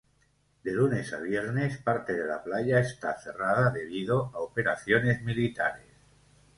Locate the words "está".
2.79-3.15